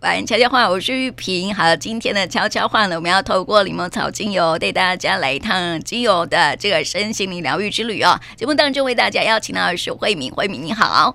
[0.00, 1.54] 玩悄悄话，我是玉萍。
[1.54, 8.18] 好，今天的悄悄话呢，我们要透过柠檬草精油带大家来一趟精油的这个身心灵疗愈之旅哦。
[8.34, 11.14] 节目当中为大家邀请到的是慧敏，慧敏你好，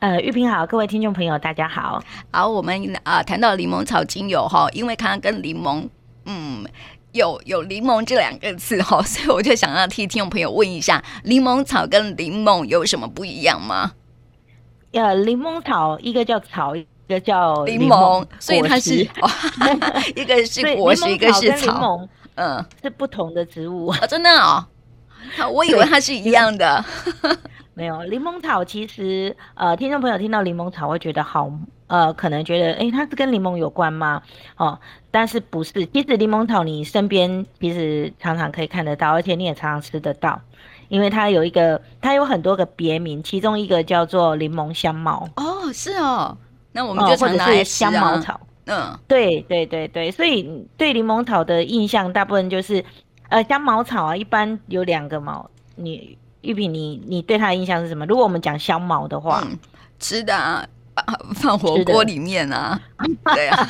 [0.00, 2.02] 呃，玉萍好，各位听众朋友大家好。
[2.32, 5.88] 好，我们啊、呃、谈到柠檬草精油哈，因为它跟柠檬，
[6.26, 6.66] 嗯，
[7.12, 13.92] 有有柠檬这两个字哈，所以我就想要替听众朋友问一下，柠檬草跟柠檬有什么不一样吗？
[14.90, 16.74] 呃，柠檬草一个叫草。
[16.74, 19.06] 一个叫柠檬，所以它是
[20.16, 24.64] 一个是果实，一个是草，嗯，是不同的植物啊，真的哦，
[25.52, 26.84] 我以为它是一样的，
[27.74, 28.64] 没有柠檬草。
[28.64, 31.50] 其实呃，听众朋友听到柠檬草会觉得好，
[31.86, 34.22] 呃，可能觉得哎，它是跟柠檬有关吗？
[34.56, 34.78] 哦，
[35.10, 35.86] 但是不是？
[35.86, 40.40] 其实柠檬草你身边其实常常可以看得到，而且你也常常吃得到，
[40.88, 45.28] 因为它有一个，它有很多个别名，其中一个叫做柠檬香茅。
[45.36, 46.36] 哦，是哦。
[46.72, 52.84] 那我们就常拿来吃、啊哦、香茅草，嗯，对对对对，所以对柠檬草的印象大部分就是，
[53.28, 55.48] 呃，香茅草啊，一般有两个毛。
[55.76, 58.04] 你玉萍，你你对它的印象是什么？
[58.06, 59.58] 如果我们讲香茅的话，嗯、
[59.98, 60.64] 吃的啊，
[61.34, 62.78] 放火锅里面啊，
[63.34, 63.68] 对啊，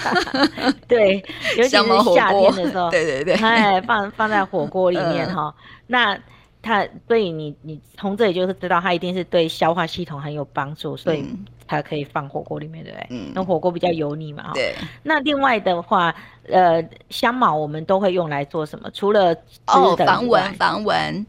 [0.89, 1.17] 对，
[1.57, 5.55] 尤其是夏天的时候，对对对，哎，放放在火锅里面 哈、嗯，
[5.87, 6.19] 那
[6.63, 11.23] 它所以你你从这里就是知道它一定是对消化系统很有帮助，所以。
[11.23, 13.07] 嗯它可以放火锅里面，对不对？
[13.09, 14.75] 嗯，那火锅比较油腻嘛，对。
[15.05, 16.15] 那另外的话，
[16.47, 18.91] 呃，香茅我们都会用来做什么？
[18.93, 19.35] 除了
[19.69, 21.25] 哦，防蚊，防蚊，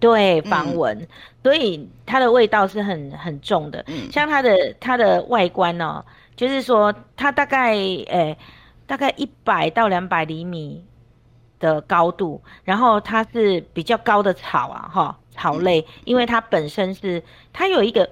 [0.00, 1.08] 对，防蚊、嗯。
[1.42, 3.84] 所以它的味道是很很重的。
[3.88, 8.38] 嗯，像它的它的外观呢、喔，就是说它大概诶、欸，
[8.86, 10.82] 大概一百到两百厘米
[11.58, 18.08] 的高度，然后它是比较高的草啊，哈，草类、嗯，因为它本身是它有一个。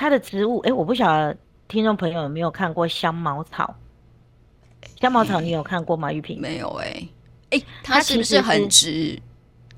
[0.00, 3.74] 它的植物，哎，我不晓得听众朋友有没有看过香茅草？
[5.00, 6.12] 香茅草你有看过吗？
[6.12, 7.08] 玉萍没有哎，
[7.50, 9.20] 哎，它是不是很直？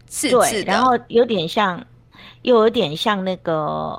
[0.06, 1.82] 刺刺，对，然后有点像，
[2.42, 3.54] 又有点像那个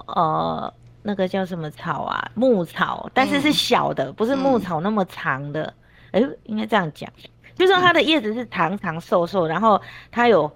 [0.05, 2.31] 呃，那个叫什么草啊？
[2.35, 5.73] 牧草，但是是小的，嗯、不是牧草那么长的。
[6.11, 7.11] 哎、嗯，应该这样讲，
[7.61, 9.79] 就是说它的叶子是长长瘦瘦，然后
[10.11, 10.51] 它有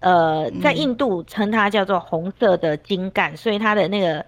[0.00, 4.24] 呃，在印度称它叫做红色的茎干，所以它的那个。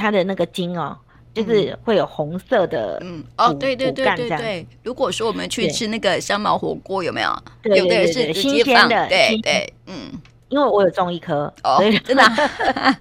[0.00, 0.96] 它的那个茎哦，
[1.34, 4.64] 就是会有红色的，嗯，哦，对对对对对。
[4.84, 7.36] 如果说我们去吃那个香茅火锅，有没有？
[7.60, 10.12] 对对对对，有的是新鲜的，对对，嗯，
[10.50, 12.22] 因为我有种一颗，哦，真的。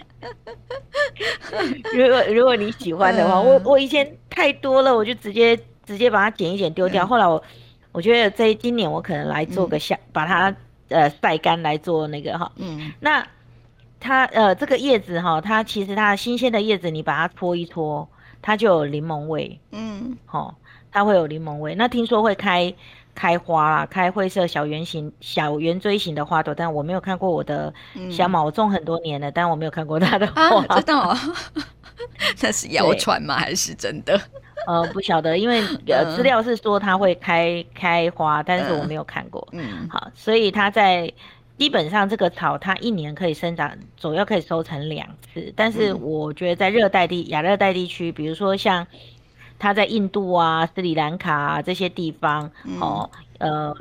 [1.93, 7.05] 如果如果你喜欢的话，嗯、我我以前太多了，我就直接直接把它剪一剪丢掉。
[7.05, 7.43] 嗯、后来我
[7.97, 10.55] 我觉得这今年我可能来做个下、嗯，把它
[10.89, 13.25] 呃晒干来做那个哈，嗯，那。
[13.99, 18.07] 它呃，这个叶子哈，它其实它新鲜的叶子，你把它搓一搓，
[18.43, 19.59] 它就有柠檬味。
[19.71, 20.53] 嗯，好，
[20.91, 21.73] 它会有柠檬味。
[21.73, 22.71] 那听说会开
[23.15, 27.73] 开花啦，开灰色小圆形、小圆锥形的花朵，但我没有看过我的
[28.11, 30.63] 香茅，我种很多年了，但我没有看过它的花。
[30.67, 31.19] 啊、知道啊？
[32.41, 33.35] 那是谣传吗？
[33.37, 34.19] 还是真的？
[34.67, 39.47] 呃，不晓得，因为呃，资料是说它会开开花，但是我没有看过。
[39.51, 41.11] 嗯，好，所以它在。
[41.57, 45.51] 基本上这个草它一年可以生长，主要可以收成两次。
[45.55, 48.85] 但是我觉得在热带地、亚热带地区，比如说像
[49.57, 53.09] 它在印度啊、斯里兰卡啊这些地方，哦，
[53.39, 53.75] 呃，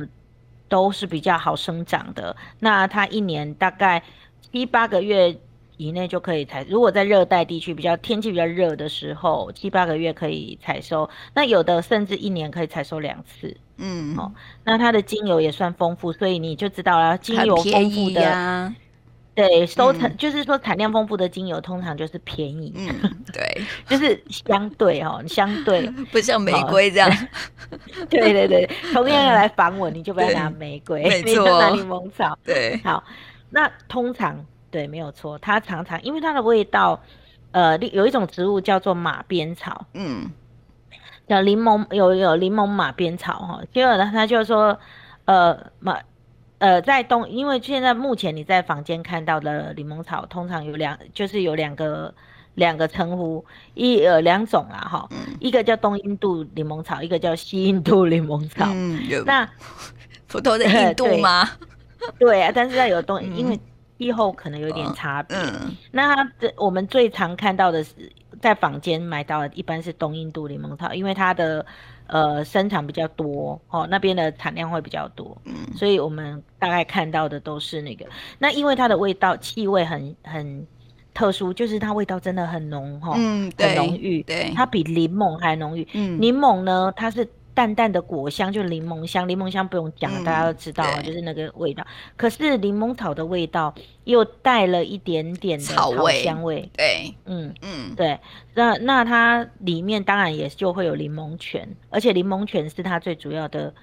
[0.71, 2.35] 都是比较好生长的。
[2.61, 4.03] 那它一年大概
[4.51, 5.37] 七八个月
[5.77, 6.65] 以内就可以采。
[6.69, 11.09] 如果在热带地区比较天气比较热的时候，七八个月可以采收。
[11.35, 13.57] 那有的甚至一年可以采收两次。
[13.79, 14.33] 嗯，哦，
[14.65, 18.75] 那它的精油也算丰富，所以你就知道了，精油丰富的，啊、
[19.35, 22.89] 对，收成、嗯、就是说产量丰富的精油通常就是便宜，嗯，
[23.35, 27.79] 对， 就是相对哦，相对不像玫瑰 这样，哦、
[28.09, 33.05] 对对对，同样要来防蚊， 你就不要拿玫瑰，你就，拿柠檬草，对，好，
[33.51, 34.43] 那通常
[34.77, 37.01] 对，没有错，它常常因为它的味道，
[37.53, 40.31] 呃，有一种植物叫做马鞭草，嗯。
[41.27, 44.79] 叫柠檬有有柠檬马鞭草哈，结果呢，他就说，
[45.25, 45.99] 呃马，
[46.59, 52.15] 呃在东，因为现在目前你在房间看到的柠檬草，通常有两，就是有两个
[52.55, 58.67] 两个称呼，一呃两种啦哈、嗯，一个叫东印度柠檬草，一个叫西印度柠檬草。
[58.69, 59.49] 嗯，有那
[60.29, 61.49] 普通的印度 吗？
[62.21, 63.59] 对， 对啊，但是它有东、嗯，因为
[63.99, 65.37] 气候可能有点差别。
[65.91, 67.93] 那这我们最常看到的是。
[68.39, 71.65] 在坊间买到的一般是东印度柠檬草，因为它的
[72.07, 78.05] 呃生产比较多哦，那边的产量会比较多，嗯，所以我们大概看到的都是那个。
[78.39, 80.67] 那因为它的味道气味很很
[81.15, 85.89] 特殊，就是它味道真的很浓哈，嗯，很浓郁，对，它比柠檬还浓郁。
[85.95, 91.85] 嗯，柠檬呢，它是淡淡的果香，就柠檬香，柠檬香不用讲，嗯、大家都知道，就是那个味道。
[92.17, 93.75] 可是柠檬草的味道
[94.05, 98.21] 又带了一点点的草香味，味对，嗯嗯，对。
[98.55, 103.75] 那那它里面当然也就会有柠檬泉，而且柠檬泉是它最主要的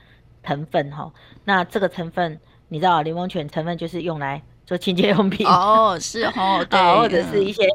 [0.44, 1.12] 成分哈。
[1.44, 2.40] 那这个成分
[2.70, 4.42] 你知道，柠檬泉成分就是用来。
[4.66, 7.68] 做清洁用品哦， 是哦，对，或者是一些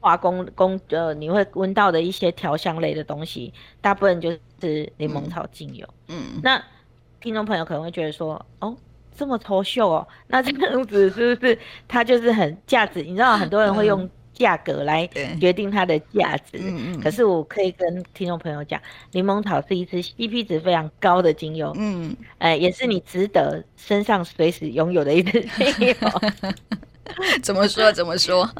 [0.00, 4.40] 化工工呃，你会闻到的一些调香类的东西，大部分就是
[4.96, 5.86] 柠檬草精油。
[6.08, 6.62] 嗯，那
[7.20, 8.76] 听众朋友可能会觉得说，哦，
[9.16, 13.02] 这么丑秀哦，那这样子是不是它就是很价值？
[13.02, 14.08] 你知道很多人会用。
[14.34, 15.06] 价格来
[15.38, 17.00] 决定它的价值，嗯嗯。
[17.00, 18.80] 可是我可以跟听众朋友讲，
[19.10, 25.94] 柠檬草是一支 CP 值非常高的精油，嗯，哎、呃，也是你值得身上随时拥有的一支精油。
[27.44, 27.92] 怎么说？
[27.92, 28.50] 怎么说？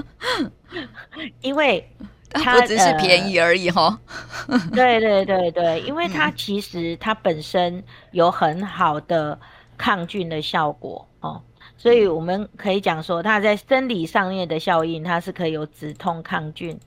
[1.40, 1.90] 因为
[2.42, 3.98] 它不只是便宜而已哈、
[4.48, 4.58] 呃。
[4.72, 9.38] 对对对对，因为它其实它本身有很好的
[9.76, 11.42] 抗菌的效果哦。
[11.76, 16.78] 所以我们可以讲说，它在生理上面的效应，它是可以有止痛、抗菌、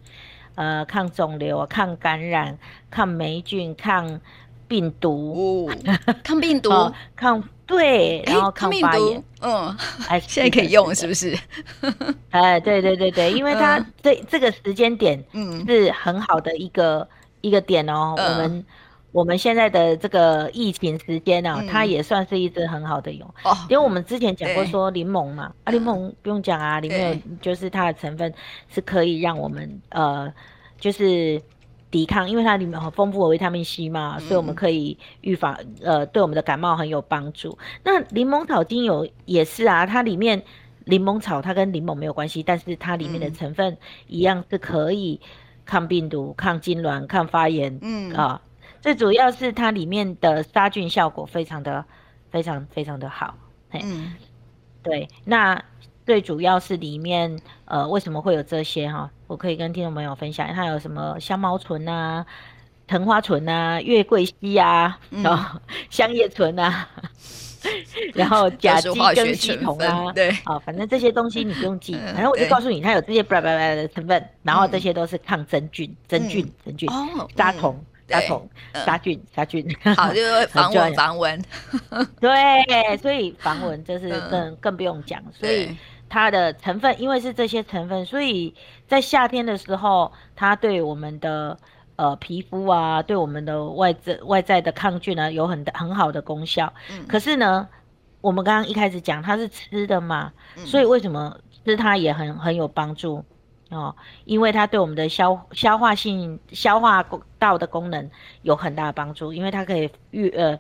[0.56, 2.58] 呃、抗肿瘤、抗感染、
[2.90, 4.22] 抗霉菌、抗
[4.70, 5.76] 病毒、哦、
[6.24, 6.72] 抗病毒、
[7.16, 9.24] 抗对，然后抗发炎。
[9.42, 9.76] 嗯，
[10.08, 11.38] 哎，现在可以用是不是？
[12.32, 17.08] 哎，对对对对，因为它这这个时间点，嗯，是很好的一个、嗯、
[17.42, 18.66] 一个点哦，嗯、我们。
[19.16, 28.34] 我们现在的这个疫情时间呢、啊嗯，它也算是一支很好的油，哦、因为我们之前讲过说柠檬嘛，啊柠檬不用讲啊，里面有就是它的成分
[28.68, 30.30] 是可以让我们呃
[30.78, 31.42] 就是
[31.96, 37.58] 抵抗，因为它里面很丰富的维他命 C 嘛，所以我们可以预防呃对我们的感冒很有帮助。
[37.86, 40.44] 那柠檬草精油也是啊，它里面
[40.84, 43.78] 柠檬草它跟柠檬没有关系，但是它里面的成分
[44.08, 45.22] 一样是可以
[45.64, 48.42] 抗病毒、抗痉挛、抗发炎，嗯啊。
[48.82, 51.86] 最主要是它里面的杀菌效果非常的、
[52.30, 53.38] 非常、非常的好。
[53.72, 54.14] 嗯，
[54.84, 55.08] 对。
[55.24, 55.64] 那
[56.06, 59.10] 最主要是里面呃，为什么会有这些哈？
[59.28, 62.26] 我可以跟听众朋友分享，它有什么香茅醇啊、
[62.88, 65.60] 藤花醇啊、月桂烯啊、 然后
[65.90, 66.88] 香叶醇啊，
[68.14, 76.88] 然后甲基跟系统啊，对，啊，反正这些东西你不用记，反正我就告诉你，它有这些巴拉巴拉的成分，然后这些都是抗真菌、真菌、真菌、
[77.36, 77.84] 杀虫。
[78.08, 79.66] 杀虫、杀菌、杀菌，
[79.98, 81.44] 好，就是 防蚊、防蚊。
[82.20, 85.20] 对，所以防蚊就是更更不用讲。
[85.34, 85.76] 所以
[86.16, 88.56] 它的成分，因为是这些成分，所以
[88.88, 91.58] 在夏天的时候，它对我们的
[91.98, 96.72] 呃皮肤啊，对我们的外在外在的抗菌呢，有很很好的功效。
[97.06, 97.68] 可是呢，
[98.22, 100.32] 我们刚刚一开始讲它是吃的嘛，
[100.66, 103.22] 所以为什么吃它也很很有帮助？
[103.70, 107.06] 哦，因为它对我们的消消化性消化
[107.38, 108.10] 道的功能
[108.44, 110.58] 有很大的帮助，因为它可以预呃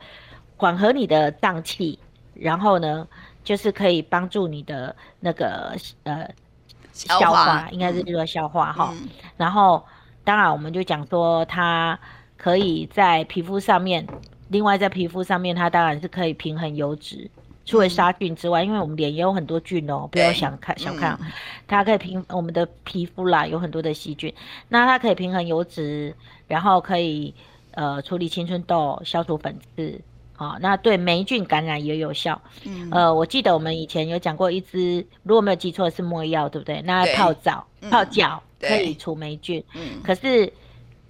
[0.58, 1.98] 缓和你的胀气，
[2.34, 3.08] 然后呢，
[3.46, 6.28] 就是可以帮助你的那个呃
[6.92, 9.08] 消化，应该是说消化哈、嗯。
[9.38, 9.82] 然后
[10.26, 11.98] 当然我们就讲说它
[12.36, 14.06] 可以在皮肤上面，
[14.50, 17.32] 另外在皮肤上面它当然是可以平衡油脂。
[17.68, 21.18] 除了杀菌之外，因为我们脸也有很多菌哦，不要想看小看，
[21.68, 24.32] 它可以平我们的皮肤啦，有很多的细菌，
[24.70, 26.16] 那它可以平衡油脂，
[26.48, 27.34] 然后可以
[27.72, 30.00] 呃处理青春痘、消除粉刺，
[30.36, 32.42] 好，那对霉菌感染也有效。
[32.66, 36.82] 嗯，呃，我记得我们以前有讲过一支，如果没有记错是墨药，对不对？
[36.84, 40.52] 那泡澡、泡脚可以除霉菌，嗯，可是。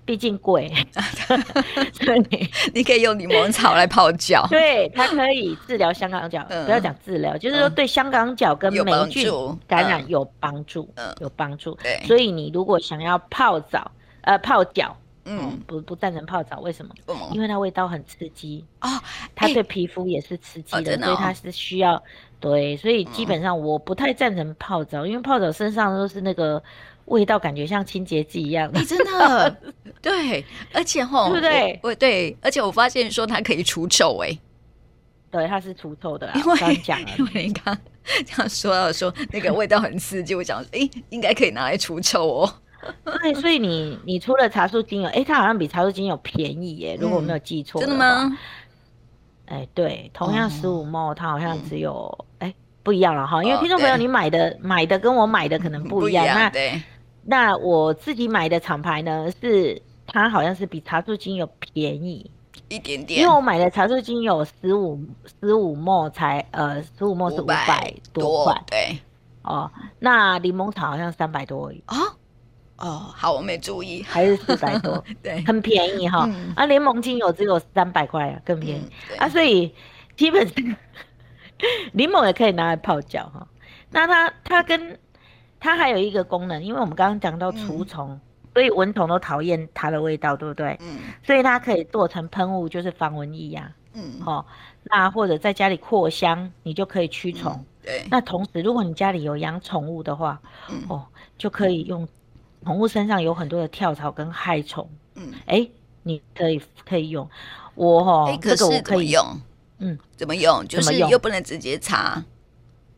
[0.08, 0.72] 毕竟贵，
[1.92, 9.28] 所以你 你可以用柠檬草来泡脚，对，它可以治疗香港脚，嗯、不要讲治疗，就是说对香港脚跟霉菌
[9.68, 11.74] 感染有帮助，嗯，有帮助。
[11.82, 13.90] 对，所以你如果想要泡澡，
[14.22, 16.94] 呃，泡脚，嗯，不不赞成泡澡，为什么？
[17.34, 18.88] 因为它味道很刺激哦，
[19.36, 22.02] 它对皮肤也是刺激的，欸、所以它是需要
[22.40, 26.62] 对，所以基本上我不太赞成泡澡，因为泡澡身上都是那个。
[27.06, 29.58] 味道感觉像清洁剂一样的，欸，真的，
[30.02, 31.80] 对，而且吼，对不对？
[31.84, 34.36] 我对，而且我发现说它可以除臭，哎，
[35.30, 37.78] 对，它是除臭的，因为刚讲，因为你刚
[38.26, 42.54] 这样说到说那个味道很刺激，我想，哎，欸，应该可以拿来除臭哦。
[43.22, 48.38] 对，所以你你除了茶树精油，哎，欸，它好像比茶树精油便宜耶，如果我没有记错，嗯，真的吗？
[49.48, 56.82] 哎，欸，对，同样十五 ml，它好像只有哎，欸，不一样了哈，因为听众朋友，你买的买的跟我买的可能不一样，那对。
[57.28, 62.30] 那我自己买的厂牌呢，是它好像是比茶树精油便宜
[62.70, 65.04] 一点点，因为我买的茶树精油十五
[65.40, 69.00] 十五 ml 才呃十五 ml 是五百多块，对
[69.42, 71.84] 哦，那柠檬草好像三百多而已。
[71.88, 71.96] 哦
[72.78, 76.30] 哦，好，我没注意，还是四百多， 对，很便宜哈。
[76.58, 79.74] 啊，联盟精油只有三百块啊，更便宜、嗯、啊，所以
[80.18, 80.76] 基本上
[81.94, 83.48] 柠檬也可以拿来泡脚哈。
[83.92, 85.00] 那它它跟
[85.58, 88.22] 它还有一个功能，因为我们刚刚讲到除虫、嗯，
[88.54, 90.78] 所以蚊虫都讨厌它的味道，对不对？
[90.82, 91.00] 嗯。
[91.24, 93.94] 所以它可以做成喷雾，就是防蚊液呀、啊。
[93.94, 94.20] 嗯。
[94.20, 94.46] 好、哦，
[94.84, 97.66] 那或者在家里扩香，你就可以驱虫、嗯。
[97.84, 98.04] 对。
[98.12, 101.06] 那同时，如果你家里有养宠物的话，嗯、哦，
[101.38, 102.06] 就可以用。
[102.66, 105.72] 宠物身上有很多的跳蚤跟害虫，嗯，哎、欸，
[106.04, 107.30] 你可以可以用，
[107.76, 109.42] 我哈、欸，这个我可以用，
[109.78, 110.68] 嗯，怎么用？
[110.68, 112.24] 就是又不能直接擦，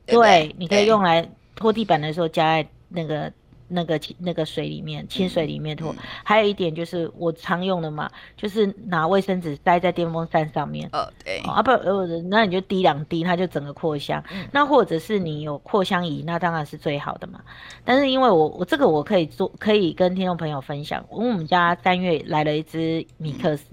[0.06, 3.32] 对，对，对，你可以用来拖地板的时候加在那个。
[3.68, 5.98] 那个那个水里面，清水里面拖、嗯。
[6.24, 10.90] 还有一点就是我常用的嘛，就是拿卫生纸塞在电风扇上面。
[10.92, 11.42] 哦，对。
[11.46, 14.48] 哦、啊不，呃，那你就滴两滴，它就整个扩香、嗯。
[14.52, 17.42] 那或者是你有扩香仪，那当然是最好的嘛。
[17.84, 21.06] 但是因为我我这个我可以做，可以跟听众朋友分享。
[21.12, 23.66] 因为我们家三月来了一只米克斯、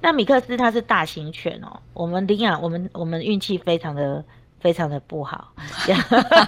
[0.00, 1.80] 那米克斯它是大型犬哦。
[1.92, 4.24] 我们领养，我们我们运气非常的。
[4.64, 5.52] 非常的不好，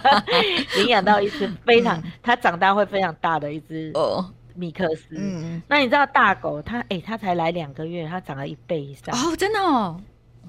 [0.78, 5.08] 领养到一只非常，它、嗯、长大会非常大的一只哦米克斯。
[5.10, 9.14] 嗯，那你知道大狗它，哎、欸，它才来两个月，它长了一倍以上。
[9.14, 10.00] 哦，真的哦。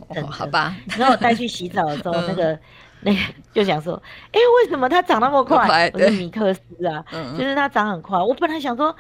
[0.08, 0.78] 哦，好吧。
[0.98, 2.60] 然后我带去洗澡的时候，那个、嗯、
[3.02, 3.20] 那个
[3.52, 5.92] 就想说，哎、欸，为什么它长那么快？
[5.94, 7.04] 我是米克斯啊，
[7.38, 8.18] 就是它长很快。
[8.18, 8.96] 我本来想说，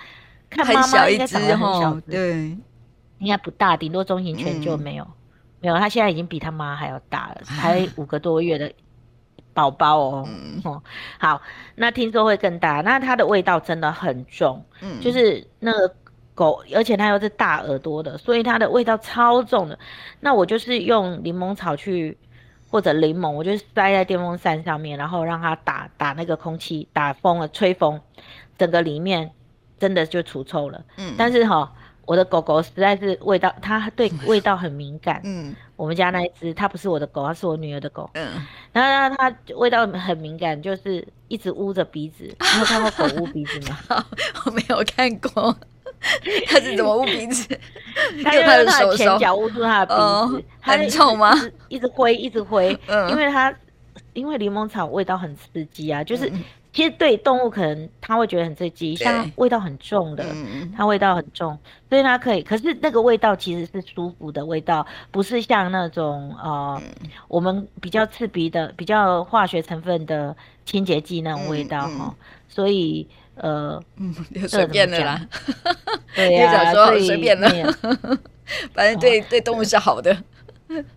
[0.49, 2.57] 看妈妈应该长得很小，对，
[3.19, 5.05] 应该不大，顶多中型犬就没有。
[5.05, 5.13] 嗯
[5.67, 8.71] 没有，他现在已经比他妈还要大了，才五个多月的
[9.53, 9.97] 宝宝
[10.63, 10.81] 哦。
[11.19, 11.41] 好，
[11.75, 14.63] 那听说会更大，那它的味道真的很重。
[14.81, 15.93] 嗯，就是那个
[16.33, 19.77] 狗，而且它又是大耳朵的，所以它的味道超重的。
[20.21, 22.17] 那我就是用柠檬草去，
[22.69, 27.99] 或者柠檬，我就塞在电风扇上面，然后让它打打那个空气，打风了，吹风，
[28.57, 29.31] 整个里面
[29.77, 30.85] 真的就除臭了。
[30.97, 31.71] 嗯，但是哈、哦。
[32.07, 35.21] 我的狗狗实在是味道，它对味道很敏感。
[35.25, 38.09] 嗯，我们家那一只，它不是我的狗，它是我女儿的狗。
[38.13, 38.31] 嗯，
[38.71, 42.23] 然后它味道很敏感，就是一直捂着鼻子。
[42.23, 44.05] 你有看过狗捂鼻子吗？
[44.45, 45.53] 我没有看过。
[46.47, 47.59] 它是怎么捂鼻子？
[48.23, 49.99] 它用它的前脚捂住它的鼻子。
[49.99, 51.33] 哦、很臭吗？
[51.67, 52.77] 一直挥，一直挥。
[52.87, 53.53] 嗯，因为它
[54.13, 56.31] 因为柠檬草味道很刺激啊，就是。
[56.77, 60.23] 嗯其实对动物可能它会觉得很刺激，像味道很重的，
[60.77, 61.57] 它味道很重，
[61.89, 62.43] 所以它可以。
[62.43, 66.79] 可是那个味道其实是舒服的味道，不是像那种呃
[67.27, 72.13] 我们比较刺鼻的、比较化学成分的清洁剂那种味道哈。
[72.47, 73.81] 所以呃，
[74.47, 75.19] 随便的啦，
[76.15, 77.49] 对呀、啊，所以随便的，
[78.75, 80.15] 反正对对动物是好的，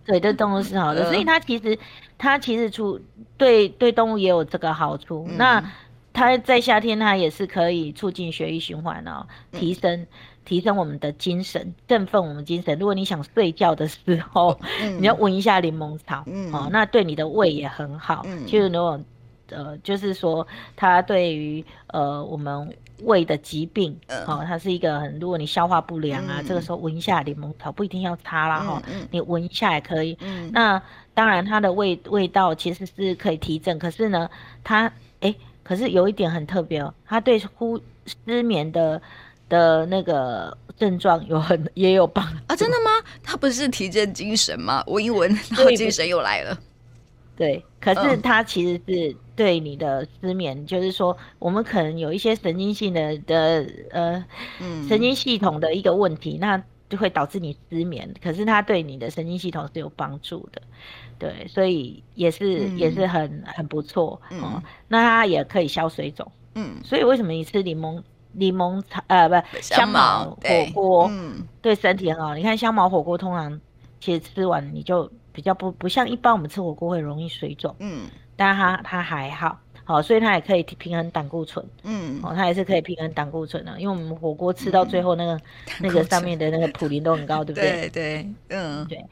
[0.05, 1.75] 对对动物是好的，所以它其实。
[2.21, 3.01] 它其实出
[3.35, 5.73] 对对动物也有这个好处，嗯、那
[6.13, 10.07] 它在夏天它也是可以促进血液循环哦，提升、嗯、
[10.45, 12.77] 提升我们的精神，振奋我们精神。
[12.77, 18.21] 如果你想睡觉的时候，嗯、你要闻一下柠檬草，嗯、哦，那对你的胃也很好。
[18.25, 19.01] 嗯，就是如果
[19.49, 22.71] 呃，就是说它对于呃我们
[23.03, 30.17] 胃的疾病，哦，它是一个很，如果你消化不良啊，嗯、这个时候闻一下柠檬草，不一定要擦啦哈、嗯哦，你闻一下也可以。
[30.21, 30.81] 嗯，那。
[31.13, 34.29] 当然，它的味味道其实是可以提振，可是呢，
[34.63, 34.85] 它
[35.19, 38.99] 哎、欸，可是有一点很特别哦，它对呼失眠的
[39.49, 42.55] 的那个症状有很也有帮啊？
[42.55, 42.89] 真的吗？
[43.21, 44.81] 它不是提振精神吗？
[44.87, 46.57] 闻一闻，然后精神又来了。
[47.35, 54.25] 对，可是它其实是对你的失眠，嗯、就是说我们可能有一些神经性的的呃、
[54.59, 56.61] 嗯，神经系统的一个问题，那。
[56.91, 60.61] 就会导致你失眠，可是它对你的神经系统是有帮助的，
[61.17, 64.61] 对，所以也是、嗯、也是很很不错、嗯、哦。
[64.89, 72.35] 那它也可以消水肿，嗯，所以为什么你吃柠檬柠檬茶呃不香茅火锅，嗯，对身体很好。
[72.35, 73.61] 你看香茅火锅通常
[74.01, 78.01] 其实吃完你就比较不不像一般我们吃火锅会容易水肿，嗯，
[78.41, 79.59] 但它它还好。
[79.83, 85.41] 好，所以它也可以平衡胆固醇，嗯，哦，它也是可以平衡胆固醇的，因为我们火锅吃到最后那个、嗯、
[85.81, 87.71] 那个上面的那个普林都很高，对不对？
[87.71, 89.03] 对对，嗯，对，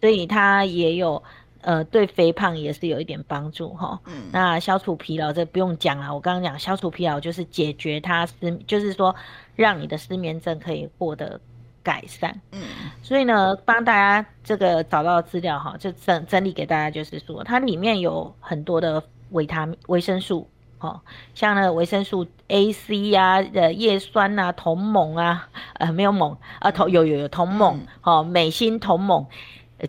[0.00, 1.20] 所以它也有
[1.62, 3.98] 呃对肥胖也是有一点帮助哈。
[4.06, 9.16] 嗯，那消除疲劳这不用讲了，我刚刚讲消除疲劳就是解决它失，就是说
[9.56, 11.40] 让你的失眠症可以获得
[11.82, 12.40] 改善。
[12.52, 12.60] 嗯，
[13.02, 19.02] 所以呢，帮大家这个找到资料哈，就整整理给大家，就是说它里面有很多的。
[19.30, 21.00] 维他命、维生素，哦，
[21.36, 29.28] 像那个维生素 A、C 呀，呃，叶酸啊，铜锰啊，呃，没有锰啊，铜有有有铜锰，哦，镁锌铜锰，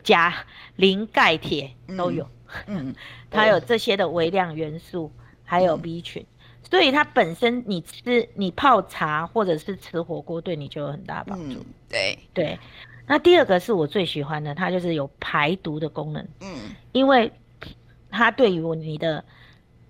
[0.03, 0.31] 加、
[0.75, 2.29] 磷、钙、铁都有，
[2.67, 2.93] 嗯，
[3.31, 5.11] 它有这些的微量元素，
[5.43, 6.23] 还有 B 群，
[6.71, 11.59] 嗯、所以它本身你吃你泡茶或者是吃火锅，对你就有很大帮助。
[11.59, 12.59] 嗯、对对，
[13.05, 16.25] 那第二个是我最喜欢的，它就是有排毒的功能。
[16.39, 16.55] 嗯，
[16.93, 17.31] 因为
[18.09, 19.23] 它对于你的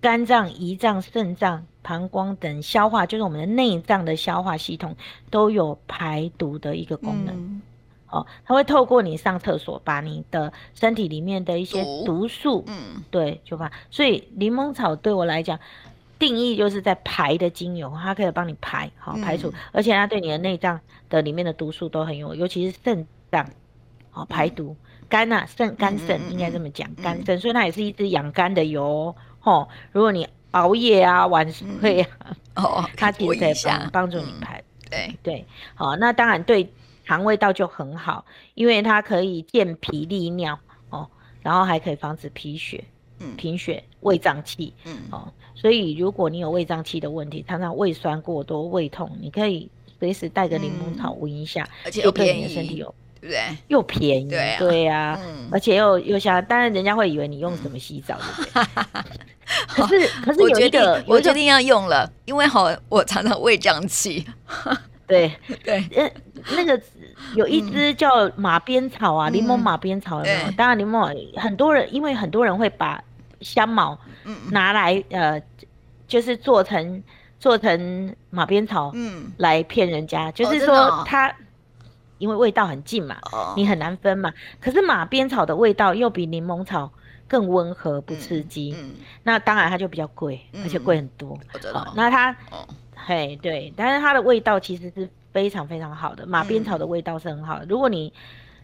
[0.00, 4.96] 肝脏、胰脏、肾脏、膀胱等消化，就是我们的内脏的消化系统，
[5.30, 7.34] 都有排毒的一个功能。
[7.36, 7.62] 嗯
[8.12, 13.72] 哦，它会透过你上厕所，把你的身体里面的一些毒素，嗯，对，就把。
[13.90, 15.58] 所以柠檬草对我来讲，
[16.22, 23.48] 定义就是在排的精油，它可以帮你排，好排除，嗯、而且它对你的内脏的里面的毒素都很有，尤其是肾脏，
[24.10, 24.76] 好排毒。
[25.08, 29.14] 肝呐、啊，肾肝肾应该这么讲，肝肾，所以它也是一支养肝的油。
[29.42, 32.08] 哦，如果你熬夜啊、晚睡啊，
[32.54, 34.62] 哦， 它其实可以帮帮助你排。
[34.88, 36.68] 对对，好，那当然对。
[37.04, 38.24] 肠胃道就很好，
[38.54, 40.56] 因为它可以健脾利尿
[40.88, 41.10] 哦，
[41.42, 42.84] 然后还可以防止贫血，
[43.18, 49.68] 嗯，贫血、胃胀气，嗯，哦，所以如果你有胃胀气的问题，常常胃酸过多、胃痛，你可以
[49.98, 53.40] 随时带个柠檬草闻一下，而且又便宜，你的身体有对不对？
[53.68, 55.18] 又便宜，对呀，
[55.50, 59.06] 而且又又香，当然人家会以为你用什么洗澡，对不对？
[59.68, 64.26] 可是可是有一个，我决定要用了，因为好，我常常胃胀气。
[65.06, 65.30] 对
[65.62, 66.10] 对，呃，
[66.56, 66.80] 那个
[67.34, 70.46] 有一支叫马鞭草啊，柠、嗯、檬马鞭草有没有？
[70.46, 73.02] 嗯、当然柠檬很多人，因为很多人会把
[73.42, 73.98] 香茅
[74.50, 75.42] 拿来、嗯、呃，
[76.06, 77.02] 就是做成
[77.38, 81.34] 做成马鞭草，嗯，来骗人家，嗯、就是说它、哦、
[82.18, 84.32] 因为味道很近嘛，哦、你很难分嘛。
[84.60, 86.90] 可是马鞭草的味道又比柠檬草
[87.26, 91.38] 更温和，不刺激，嗯嗯、那当然它就比较贵，而且贵很多。
[91.62, 92.30] 嗯哦、那它。
[92.50, 92.66] 哦
[93.04, 97.64] 嘿，对，但是它的味道其实是非常非常好的，马鞭草的味道是很好的。
[97.64, 98.12] 嗯、如果你，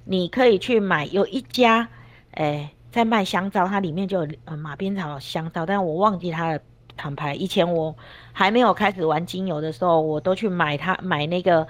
[0.04, 1.88] 你可以去买，有一家，
[2.30, 6.60] 哎，在卖香皂，它里面就有马鞭草香皂，但是我忘记它的
[6.96, 7.34] 厂牌。
[7.34, 7.94] 以前我
[8.32, 11.66] 还没有开始玩精油的时候，我都去买它，买那个，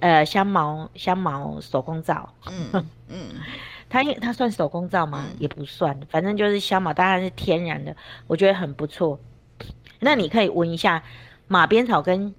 [0.00, 2.28] 呃，香茅香茅手工皂。
[2.46, 3.28] 嗯嗯，
[3.88, 5.24] 它它算手工皂吗？
[5.28, 7.94] 嗯、也不算，反正就是香茅，当然是天然的，
[8.26, 9.18] 我觉得很不错。
[10.00, 11.02] 那你可以闻一下。
[11.48, 12.34] 马鞭草跟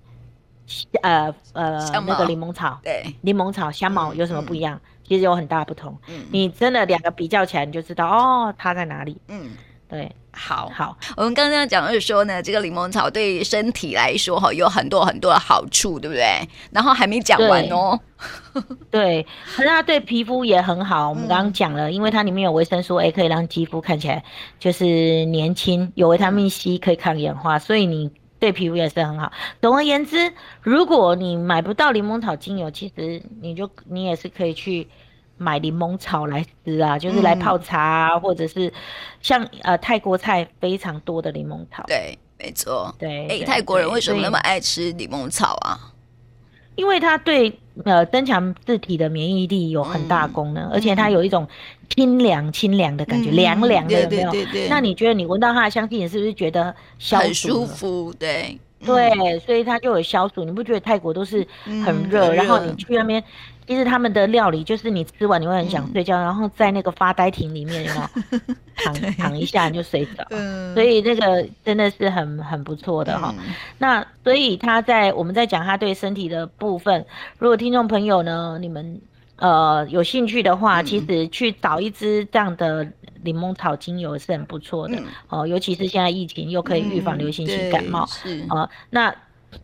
[1.02, 4.76] 呃呃那个柠檬草，对，柠檬草香茅有什么不一样？
[4.76, 5.98] 嗯、其实有很大不同。
[6.08, 9.18] 嗯，你真的两个比较起来，你就知道哦，它在哪里。
[9.30, 9.52] 嗯，
[9.88, 10.98] 对，好好。
[11.16, 16.48] 我们刚刚讲的是说呢，这个柠檬草对身体来说哈有很多很多的好处，对不对？
[16.72, 18.00] 然后还没讲完哦。
[18.92, 21.10] 对， 可是它对皮肤也很好。
[21.10, 24.24] 我们刚刚讲了，嗯、因为它里面有维生素 A，可以让肌肤看起来
[24.60, 28.12] 就是年轻；有维他命 C，可以抗氧化，所以你。
[28.40, 29.32] 对皮肤也是很好。
[29.62, 34.88] 总而言之，如果你买不到柠檬草精油，其实你就你也是可以去
[35.38, 38.72] 买柠檬草来吃啊，就是来泡茶啊，嗯、或者是
[39.22, 41.84] 像呃泰国菜非常多的柠檬草。
[41.88, 42.94] 对，没错。
[43.00, 45.94] 对，哎，泰国人为什么那么爱吃柠檬草啊？
[46.78, 51.46] 因为它对呃增强自体的免疫力有很大功能，嗯、而且它有一种
[51.90, 54.32] 清凉清凉的感觉，凉凉、嗯、的有没有？
[54.32, 58.14] 对对对对，那你觉得你闻到它的香气，你是不是觉得消暑很舒服？
[58.18, 58.58] 对。
[58.86, 60.44] 对，嗯、所以它就有消暑。
[60.44, 61.46] 你不觉得泰国都是
[61.84, 63.22] 很热，嗯、然后你去那边，
[63.68, 70.26] 其实他们的料理就是你吃完你会很想睡觉，嗯、然后在那个发呆亭里面，有没有 躺躺一下你就睡着。
[70.30, 73.36] 嗯、所以那个真的是很很不错的哈。
[73.38, 77.06] 嗯、那所以他在我们在讲他对身体的部分，
[77.38, 79.02] 如果听众朋友呢，你们
[79.36, 82.88] 呃有兴趣的话，嗯、其实去找一支这样的。
[83.24, 88.08] 柠檬草精油是很不错的、嗯、哦，尤其是现在疫情又可以预防流行性感冒。
[88.24, 89.14] 嗯、是哦，那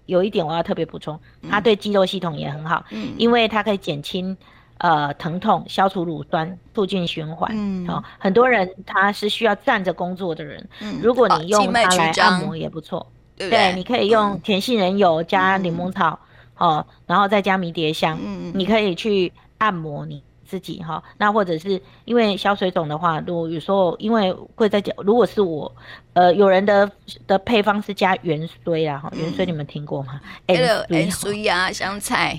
[0.06, 4.36] 有一点我要特别补充，它对肌肉系统也很好，嗯、因为它可以减轻
[4.78, 7.52] 呃疼痛、消除乳酸、促进循环。
[7.54, 13.00] 嗯，好、哦，很多人他是需要站着工作的人，嗯、如果你用它来按摩也不错。
[13.00, 16.20] 哦、对，对，对，你可以用甜杏仁油加柠檬草，
[16.60, 20.22] 嗯、哦，然后再加迷迭香，嗯、你可以去按摩你。
[20.54, 25.74] 自己哈，那或者是因为消水肿的话，如果有时候因为会在讲，如果是我，
[26.14, 26.92] 呃，有人的
[27.26, 30.22] 的配方是加元荽啊，哈，元荽你们听过吗？
[30.46, 32.38] 芫荽啊，香菜，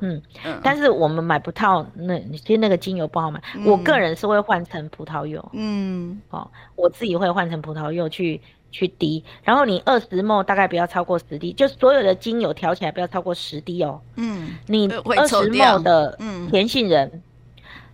[0.00, 0.20] 嗯，
[0.60, 3.40] 但是我们买不到那，其实那个精油不好买。
[3.64, 8.40] 我个人是会换成葡萄柚，嗯，哦，我自己会换成葡萄柚去。
[8.72, 14.00] 去滴，然后你二十 ml 大概不要超过十滴，就所有的精油调起来不要超过十滴哦。
[14.16, 16.18] 嗯，你二十 ml 的
[16.50, 17.22] 甜杏仁，嗯、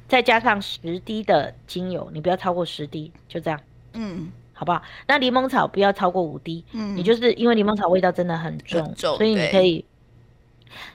[0.06, 3.58] 再加上十滴的精油，你不要超过十滴，就这样。
[3.94, 4.82] 嗯，好不好？
[5.08, 6.62] 那柠檬草不要超过五滴。
[6.72, 9.84] 嗯，你就是因为柠檬草味道真的很重，很重，所以你可以，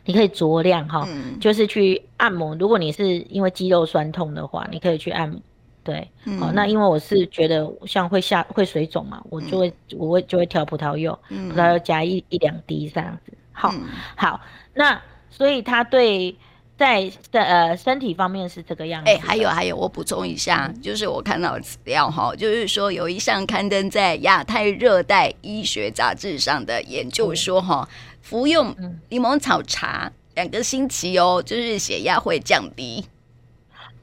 [0.06, 2.56] 你可以酌量哈，嗯、就是去按摩。
[2.56, 5.42] 如果你是因为肌肉酸痛的话，你可以去按摩。
[5.84, 13.34] 对，嗯、哦，那因为我是觉得像会下会水肿嘛，我就会、嗯、我会就会调葡萄柚，嗯、葡萄柚加一一两滴这样子。
[13.52, 14.40] 好，嗯、好，
[14.74, 16.36] 那所以他对。
[16.78, 19.12] 在在呃身体方面是这个样子。
[19.12, 28.76] 哎，还有还有，我补充一下，嗯、就是我看到资料哈，就是说有一项刊登在亚太热带医学杂志上的研究说哈，嗯、服用
[29.10, 33.06] 柠檬草茶两个星期哦，就是血压会降低。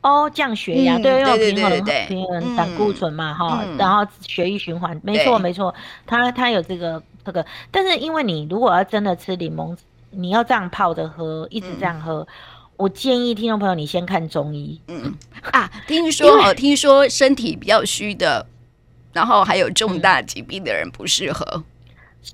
[0.09, 5.75] 哦，降血压，嗯、对，因为平衡平衡胆固醇嘛哈，嗯、然后血液循环，没错对没错，
[6.07, 9.77] 它它有这个这个，但是因为你如果要真的吃柠檬，
[10.11, 12.21] 你要这样泡着喝，一直这样喝。
[12.21, 12.27] 嗯
[12.79, 14.81] 我建议听众朋友，你先看中医。
[14.87, 15.13] 嗯
[15.51, 18.47] 啊，听说哦，听说身体比较虚的，
[19.13, 21.45] 然后还有重大疾病的人不适合。
[21.57, 21.65] 嗯、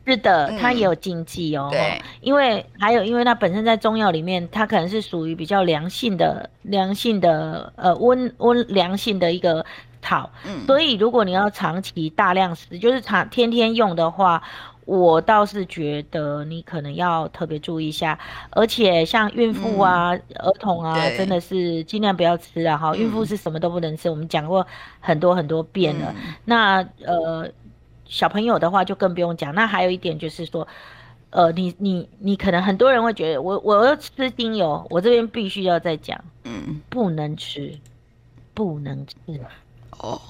[0.07, 1.69] 是的，它也有禁忌哦。
[1.71, 9.65] 对，因为还有，因为它本身在中药里面，它可能是属于比较凉性的、凉性的呃温温凉性的一个
[10.03, 10.31] 草。
[10.47, 14.43] 嗯，所以如果你要长期大量吃，就是长天天用的话。
[14.87, 18.19] 我倒是觉得你可能要特别注意一下，
[18.51, 22.77] 而且像孕妇啊、嗯、儿童啊，真的是尽量不要吃啊！
[22.77, 24.67] 哈、嗯，孕妇是什么都不能吃，我们讲过
[25.01, 26.15] 很多很多遍了。
[26.15, 27.49] 嗯、那呃，
[28.07, 29.55] 小朋友的话就更不用讲。
[29.55, 30.67] 那还有一点就是说，
[31.31, 37.79] 呃，你你你可能很多人会觉得我我要吃精油，我这边必须要再讲，嗯，不能吃，
[38.53, 39.15] 不能吃。
[39.99, 40.21] 哦，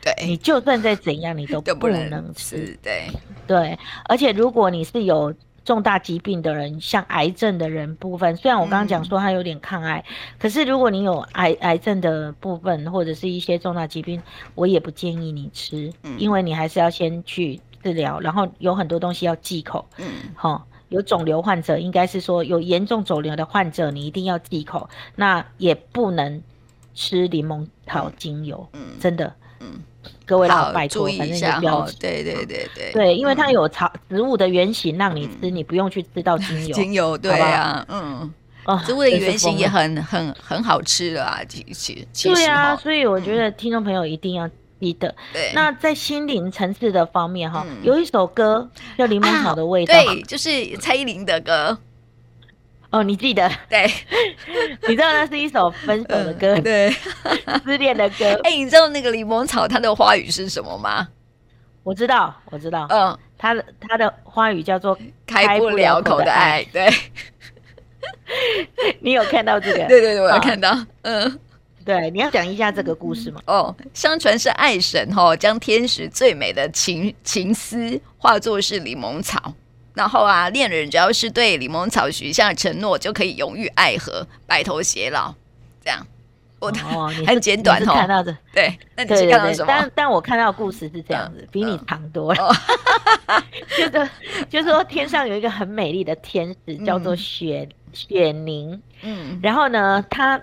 [0.00, 2.08] 对，你就算再怎样，你都 不能吃。
[2.10, 3.08] 能吃对
[3.46, 5.34] 对，而且如果你是有
[5.70, 14.20] 重大疾病的人，像癌症的人部分，虽然我刚刚讲说他有点抗癌，嗯、可是如果你有癌癌症的部分或者是一些重大疾病，
[14.56, 19.86] 我也不建议你吃，嗯、因为你还是要先去治疗，然后有很多东西要忌口。
[19.98, 26.42] 嗯，好，有肿瘤患者，应该是说有严重肿瘤的患者，你一定要忌口，那也不能。
[26.92, 29.80] 吃柠檬草精油，嗯，真的，嗯，
[30.26, 31.96] 各位老拜托，反正就不要吃。
[31.98, 36.72] 对对对对，对，因为它有草植物的原型让你吃，你不用去知道精油。
[36.76, 38.32] 精油，对啊，嗯，
[38.86, 42.34] 植物的原型也很很很好吃的啊，其实其实。
[42.34, 45.14] 对啊，所以我觉得听众朋友一定要记得。
[45.32, 45.50] 对。
[45.54, 51.76] 那在心灵层次的方面哈，有一首歌叫《柠檬草的味道》，对，就是蔡依林的歌。
[52.90, 53.48] 哦，你记得？
[53.68, 53.88] 对，
[54.88, 56.90] 你知道那是一首分手的歌，嗯、对，
[57.64, 58.24] 失恋的歌。
[58.42, 61.08] 哎、欸，你知道那个柠檬草它的花语是什么吗？
[61.82, 62.86] 我知道，我知道。
[62.90, 66.64] 嗯，它的它的花语叫做开不了口的爱。
[66.72, 66.90] 对，
[69.00, 69.86] 你有看到这个？
[69.86, 70.72] 对对对，我有看到。
[70.72, 71.38] 哦、嗯，
[71.84, 73.40] 对，你要讲一下这个故事吗？
[73.46, 79.54] 哦，相传是爱神哈、哦，将天使最美的情情丝化作是柠檬草。
[80.00, 85.34] 然后啊，恋人只要是对柠檬草许下承诺，就可以永浴爱河，白头偕老。
[85.84, 86.06] 这样，
[86.58, 87.92] 我哦，很 简短哦。
[87.92, 89.66] 看到的，对，那你是看到什么？
[89.68, 92.50] 但但我看到的故事是这样子，比你长多了。
[93.76, 94.10] 就是
[94.48, 98.80] 就是说，天上有一个很美丽的天使，叫做雪雪凝。
[99.02, 100.40] 嗯，然后呢，他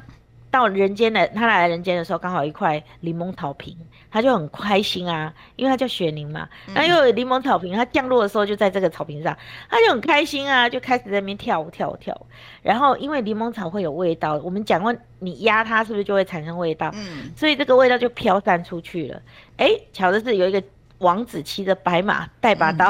[0.52, 3.76] 到人间的，他来人间的时候，刚好一块柠檬草坪。
[4.12, 9.38] 他就很开心啊，因为他叫雪凝嘛，那又有柠檬草坪，他降落的时候就在这个草坪上，
[9.70, 12.26] 他就很开心啊，就开始在那边跳舞跳舞跳舞。
[12.62, 16.92] 然后因为柠檬草会有味道，我们讲过，你压它是不是就会产生味道？
[16.96, 19.22] 嗯，所以这个味道就飘散出去了。
[19.58, 20.64] 哎，巧的是有一个。
[21.00, 22.90] 王子骑着白马，带把刀，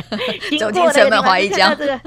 [0.58, 1.74] 走进城门滑一跤。
[1.74, 2.00] 这个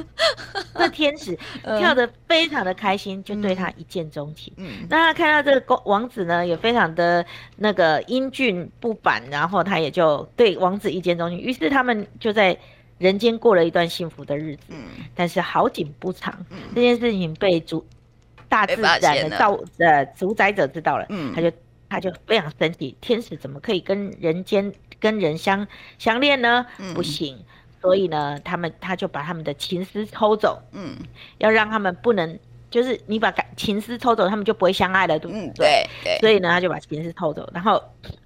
[0.77, 1.38] 这天使
[1.79, 4.53] 跳得非常的开心，就对他一见钟情。
[4.57, 7.25] 嗯那他看到这个公王子呢，也非常的
[7.57, 11.39] 那个英俊不凡，然后他也就对王子一见钟情。
[11.39, 12.57] 于是他们就在
[12.97, 14.63] 人间过了一段幸福的日子。
[14.69, 14.83] 嗯
[15.15, 17.85] 但是好景不长，这件事情被主
[18.49, 21.51] 大自然的造呃主宰者知道了，嗯他就
[21.89, 24.73] 他就非常生气，天使怎么可以跟人间？
[24.97, 25.67] 跟人相
[25.99, 27.45] 相恋呢，不行，嗯、
[27.85, 30.95] 所以呢，他们他就把他们的情丝抽走，嗯，
[31.37, 32.39] 要让他们不能，
[32.71, 35.53] 就是你把情丝抽走，他们就不会相爱了，对不对？
[35.53, 37.79] 对，对，所以呢，他就把情丝抽走，然后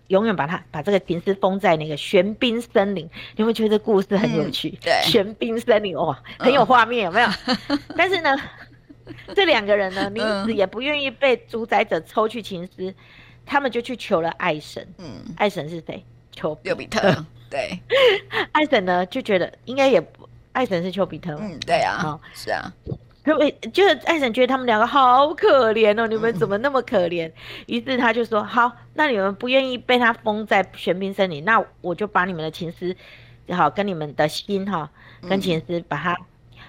[0.08, 3.10] 永远把他把这个情丝封在那个玄冰森林。
[3.36, 7.28] 你会觉得这故事很有趣，嗯、对，玄冰森林哇，很有画面，有没有？
[7.68, 8.34] 嗯、 但是呢，
[9.36, 12.96] 这两个人呢，宁死也不愿意被主宰者抽去情丝，
[13.46, 16.02] 他们就去求了爱神，嗯，爱神是谁？
[16.32, 17.80] 丘比特，对，
[18.54, 22.72] 爱神呢就觉得应该也不，爱神是丘比特，嗯，对啊，好，是啊，
[23.74, 27.32] 就是爱神觉得他们两个好可怜哦，你们怎么那么可怜？
[27.68, 32.96] 于、嗯、是他就说，好，那你们不愿意被他封在玄冰森林，那我就把你们的情思，
[33.52, 34.90] 好跟你们的心哈，
[35.28, 36.26] 跟情思把它、嗯、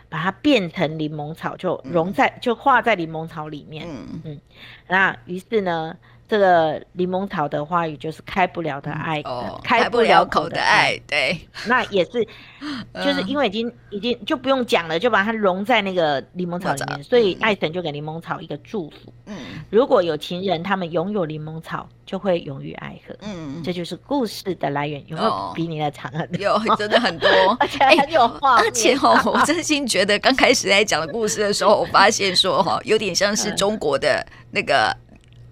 [0.08, 4.20] 把它变成柠檬草，就融在就化在柠檬草里面，嗯。
[4.24, 4.40] 嗯，
[4.88, 5.96] 那于是呢。
[6.30, 12.24] 这个柠檬草的花语就是开不了的爱，哦、开不了口的爱，对，那也是，
[13.04, 19.12] 就是因为已经已经就不用讲了，就把它融在那个柠檬草里面，所以爱神就给柠檬草一个祝福。
[19.26, 19.36] 嗯，
[19.70, 23.12] 如果有情人，他们拥有柠檬草，就会永浴爱河。
[23.22, 26.40] 嗯，这就是故事的来源，有没有比你的长很多？
[26.40, 28.66] 有， 真的很多， 而且很有画面。
[28.66, 34.96] 而且哦，我真心觉得刚开始在讲的故事的时候，我发现说哈，有点像是中国的那个。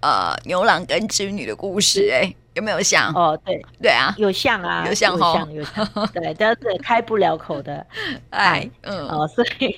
[0.01, 3.11] 呃，牛郎跟织女的故事，哎，有没有像？
[3.13, 7.85] 哦，对，对啊，有像啊，有像哈，有像，对，但是开不了口的
[8.31, 9.75] 爱，嗯，哦，所以，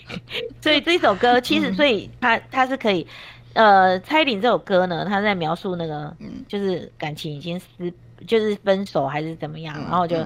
[0.61, 3.05] 所以这首歌其实，所以它它是可以，
[3.53, 6.15] 呃，蔡依林这首歌呢，他在描述那个，
[6.47, 7.91] 就是感情已经撕，
[8.27, 10.17] 就是分手还是怎么样，然后就，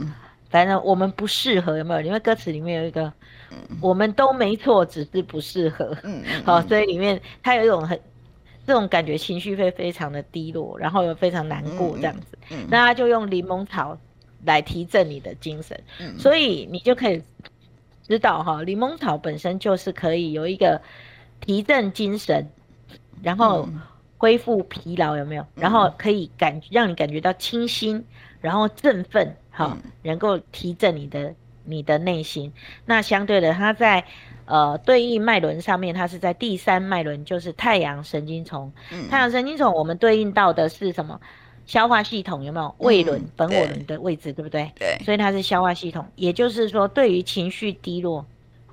[0.50, 2.02] 反正我们不适合，有没有？
[2.02, 3.12] 因为歌词里面有一个，
[3.82, 7.98] 我们都没错，只是不适合，嗯， 好，所以里面它有一种很。
[8.66, 13.98] 这种感觉情绪会非常的低落，然后又非常难过这样子，嗯嗯、那他就用柠檬草
[14.44, 17.22] 来提振你的精神，嗯、所以你就可以
[18.02, 20.82] 知道哈，柠檬草本身就是可以有一个
[21.42, 22.48] 提振精神，
[23.22, 23.70] 然后
[24.18, 25.44] 恢复疲劳有没有？
[25.44, 28.04] 嗯、然后可以感让你感觉到清新，
[28.42, 32.52] 然后振奋，哈，能够提振你的你的内心。
[32.86, 34.04] 那相对的，它在。
[34.46, 38.72] 呃，对应脉轮上面，它是在第三脉轮，就是太阳神经丛。
[38.92, 41.20] 嗯、太阳神经丛，我们对应到的是什么？
[41.66, 42.76] 消化系统有没有？
[42.78, 44.72] 胃轮、嗯、本我轮的位置，对，对不对？
[44.78, 44.98] 对。
[45.04, 48.24] 所以它是消化系统，也就是说，对于情绪低落、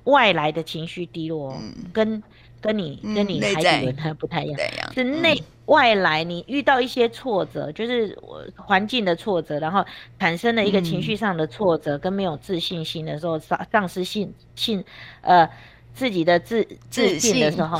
[0.03, 2.21] 外来的情绪低落，嗯、跟
[2.61, 4.59] 跟你跟你海底轮它不太一样，
[4.89, 5.41] 嗯、是内。
[5.65, 8.19] 嗯外来，你遇到一些挫折，就是
[8.57, 9.85] 环境的挫折，然后
[10.19, 14.83] 产生了一个情绪上的挫折，跟没有自信心的时候，丧丧失信信，
[15.21, 15.49] 呃，
[15.93, 17.79] 自己的自自信的时候，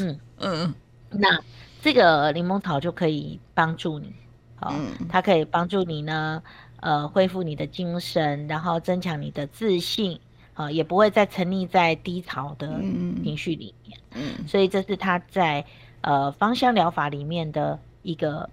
[0.00, 0.18] 嗯。
[0.42, 0.74] 嗯，
[1.10, 1.38] 那
[1.82, 4.10] 这个柠檬草就可以帮助你，
[4.56, 4.74] 好，
[5.06, 6.42] 它可以帮助你呢，
[6.80, 10.18] 呃，恢复你的精神，然后增强你的自信，
[10.54, 12.80] 啊，也不会再沉溺在低潮的
[13.22, 15.62] 情绪里面，嗯，所以这是他在。
[16.02, 18.48] 呃，芳香疗法里面的一个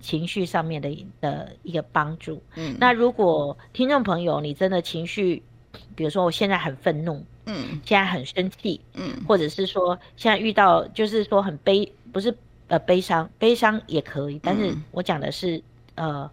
[0.00, 2.42] 情绪上面的的一个帮助。
[2.54, 5.42] 嗯，那如果听众朋友你真的情绪，
[5.94, 12.34] 比如说我现在很愤怒，嗯，现在很生气，嗯，或者是说现在遇到就是说很悲，不是
[12.68, 15.62] 呃悲伤，悲伤也可以，但是我讲的是
[15.94, 16.30] 呃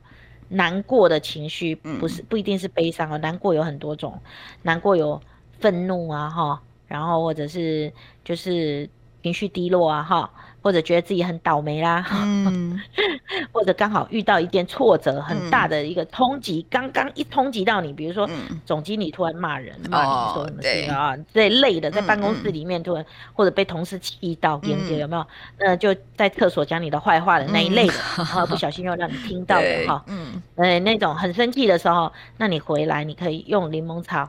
[0.48, 4.18] 难过的情绪，不是不一定是悲伤哦，难过有很多种，
[4.62, 5.22] 难过有
[5.60, 7.92] 愤怒啊哈，然后或者是
[8.24, 8.90] 就是。
[9.26, 10.32] 情绪低落啊，哈，
[10.66, 12.82] 或者觉得自己很倒霉啦，嗯、
[13.54, 18.28] 或者刚好遇到一件挫折很大的一个冲击，刚刚、嗯、一冲击到你，比如说
[18.66, 25.28] 总经理突然骂人，骂、嗯、你说什么事啊，这类的，在办公室里面突然、嗯、或者被同事气到，有没有？
[25.60, 34.28] 那、嗯、就在厕所讲你的坏话的那一类的，嗯、然后不小心又让你听到的哈，嗯，呃，那种很生气的时候，那你回来你可以用柠檬草，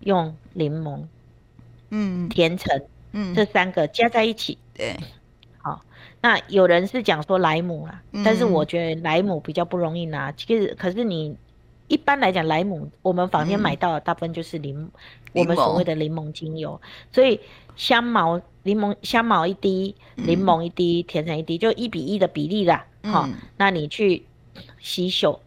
[0.00, 1.02] 用柠檬，
[1.90, 2.80] 嗯，甜橙。
[3.16, 4.98] 嗯，这三个加在一起，对，好。
[6.24, 10.32] 那有人是讲说莱姆啦，嗯、但是我觉得莱姆比较不容易拿。
[10.32, 11.36] 其实，可是你
[11.86, 14.90] 一般来讲，莱姆我们房间买到的大部分就是柠，嗯、
[15.34, 16.80] 我们所谓的柠檬精油。
[17.12, 17.38] 所以
[17.76, 22.86] 香茅、柠檬、香茅一滴，柠檬一滴，嗯、甜橙一滴，就一比一的比例啦。
[23.02, 24.24] 好，嗯，那你去
[24.78, 25.42] 洗手，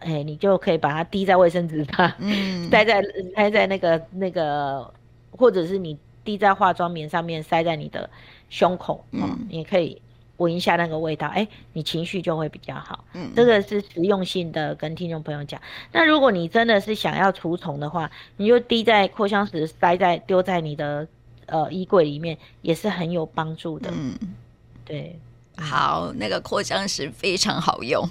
[0.00, 3.00] 哎，你就可以把它滴在卫生纸上，嗯， 塞在
[3.36, 4.92] 塞在那个那个，
[5.30, 5.96] 或者是你。
[6.24, 8.08] 滴在化妆棉上面，塞在你的
[8.54, 10.00] 胸口，嗯，你可以
[10.36, 13.04] 闻一下那个味道，哎、欸，你情绪就会比较好。
[13.14, 15.60] 嗯，这个是实用性的，跟听众朋友讲。
[15.90, 21.08] 那如果你真的是想要除虫的话，你就滴在扩香石，塞在丢在你的
[21.46, 23.90] 呃衣柜里面，也是很有帮助的。
[23.92, 24.16] 嗯，
[24.84, 25.18] 对。
[25.56, 28.04] 好，那个扩香石非常好用，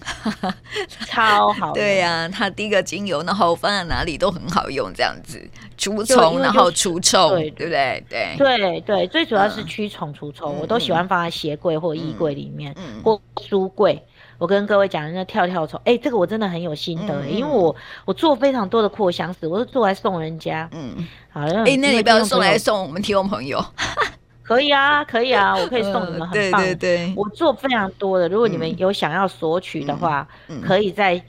[0.90, 1.72] 超好。
[1.76, 5.46] 对呀、啊，它滴个精油，然后放在哪里都很好用，这样子
[5.78, 8.04] 除虫，然后除臭，对不对？
[8.10, 14.02] 对对对，最主要是驱虫除臭，嗯、我都喜欢放在鞋柜或衣柜里面，嗯、或书柜。
[14.40, 20.70] 我跟各位讲，那跳跳虫，哎，这个我真的很有心得，嗯、因为我我做非常多的扩香石，我都做来送人家。
[20.74, 23.64] 嗯，好，哎，那你不要送来送我们听众朋友。
[24.44, 26.62] 可以啊，可以啊，我可以送你们，很棒。
[26.62, 30.28] 对对对，我做非常多的，如果你们有想要索取的话，
[30.62, 31.24] 可以在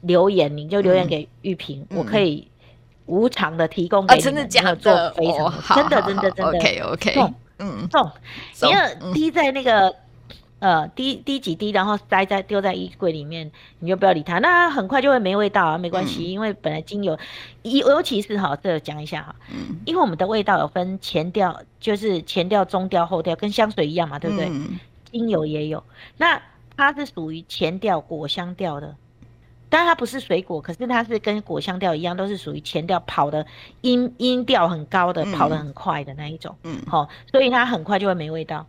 [0.00, 2.48] 留言，你就留言给玉萍，我可以
[3.06, 4.24] 无偿的提供给你们。
[4.24, 4.76] 真的假的？
[4.76, 6.58] 做非常真的真的真的。
[6.58, 8.10] OK OK，送，嗯送，
[8.62, 9.94] 你要滴在那个。
[10.60, 17.18] 呃，滴滴几滴，然后塞在丢在衣柜里面，你就不要理它，那很快就会没味道啊，没关系，嗯、因为本来精油，
[17.64, 24.46] 尤尤其是哈，这讲一下哈，嗯，因为我们的味道有分前调，就是前调、中调、后调，跟香水一样嘛，对不对？
[24.48, 24.78] 嗯、
[25.12, 25.84] 精油也有，
[26.16, 26.40] 那
[26.74, 28.96] 它是属于前调果香调的，
[29.74, 33.44] 但它不是水果，可是它是跟果香调一样，都是属于前调跑的
[33.80, 36.54] 音音调很高的，跑得很快的那一种。
[36.62, 38.64] 嗯，好、哦，所以它很快就会没味道。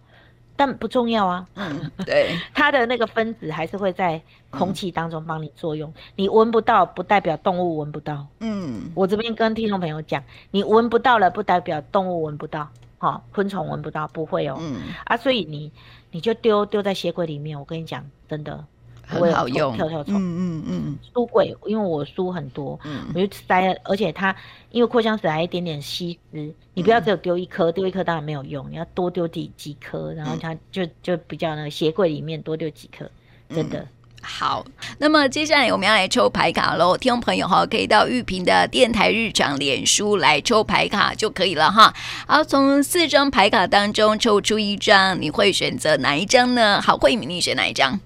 [0.55, 15.71] 但不重要啊，嗯，对， 它的那个分子还是会在空气当中帮你作用，嗯、你闻不到不代表动物闻不到，嗯，我这边跟听众朋友讲，你闻不到了不代表动物闻不到，哈、哦，昆虫闻不到不会哦，嗯，啊，所以你
[16.09, 18.65] 你就丢丢在鞋柜里面，我跟你讲，真的。
[19.07, 24.35] 很好用，跳跳虫，嗯嗯嗯，书柜，因为我书很多，嗯，我就塞，而且它
[24.71, 33.09] 因为扩香石还一点点吸湿，你不要只有丢一颗，丢一颗当然没有用，你要多丢几几颗，然后它就就比较那个鞋柜里面多丢几颗，
[33.49, 33.87] 真的
[34.21, 34.65] 好。
[34.97, 41.93] 那么接下来我们要来抽牌卡喽，听众朋友哈，可以到玉萍的电台日常脸书来抽牌卡就可以了哈。
[42.27, 46.81] 好，从四张牌卡当中抽出一张，你会选择哪一张呢？
[46.81, 47.99] 好，慧敏，你选哪一张？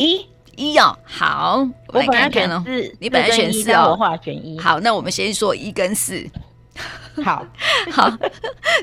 [0.00, 2.64] 一一哦，好，我来看看哦。
[2.98, 4.58] 你本来选四哦，我选一。
[4.58, 6.26] 好，那我们先说一跟四。
[7.22, 7.44] 好
[7.92, 8.10] 好，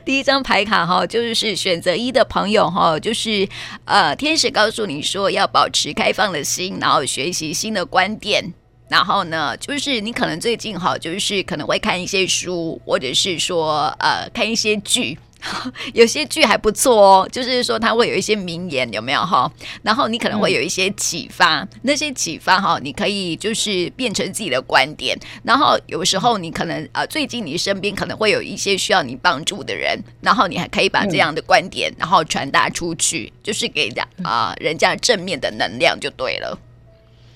[0.05, 3.49] 第一张牌卡哈，就是选择一的朋友哈，就是
[3.85, 8.53] 呃，天使告诉你说要保持开放的心，然后学习新的观点。
[8.87, 15.17] 然后呢，就是你可能最近哈，就是可能会看一些书，或者是说呃，看一些剧。
[15.93, 19.51] 有些剧还不错哦，就是说它会有一些名言，有没有哈？
[19.83, 25.17] 然后你可能会有一些启发，嗯、那些启发哈，你可以就是变成自己的观点。
[25.43, 36.59] 然后有时候你可能呃，最近你身边可能会有一些需要你帮助的人，然后你还可以把这样的观点，然后传达出去，就是给人啊、呃、人家正面的能量就对了。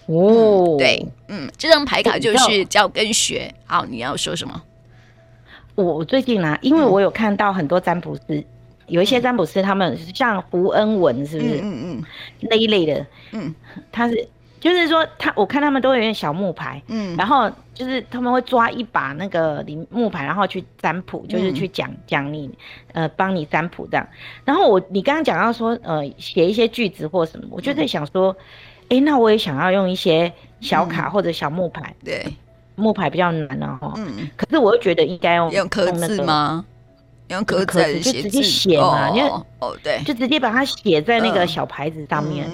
[0.07, 3.53] 哦、嗯，对，嗯，这张牌卡就是教跟学。
[3.65, 4.61] 好，你要说什么？
[5.81, 8.45] 我最近啊，因为我有看到很多占卜师，嗯、
[8.87, 11.59] 有一些占卜师，他们像胡恩文，是不是？
[11.61, 12.03] 嗯嗯，
[12.41, 13.53] 那一类的，嗯，
[13.91, 14.27] 他是
[14.59, 22.49] 就是说他，我看他们都有点小木牌，嗯，然后就是他们会抓一把那个林木牌，然后去占卜，就是去讲讲你，
[22.93, 24.07] 呃，帮你占卜这样。
[24.45, 28.35] 然后我你刚刚讲到说，呃，写一些句子或什么，我就在想说，
[28.89, 32.25] 哎、那我也想要用一些小卡或者小木牌，嗯、对。
[32.75, 36.65] 木牌比较难了哈，嗯，可是我又觉得应该用用刻字吗？
[37.27, 39.29] 用刻字就直接写嘛，因为
[39.59, 42.49] 哦对，就直接把它写在那个小牌子上面，